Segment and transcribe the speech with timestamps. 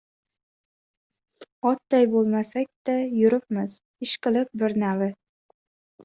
[1.71, 3.75] Otday bo‘lmasakda, yuribmiz.
[4.07, 5.11] Ishqilib, birnavi.